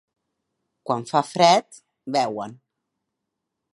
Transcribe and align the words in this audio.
Quan 0.89 1.05
fa 1.11 1.21
fred, 1.33 1.79
beuen. 2.17 2.57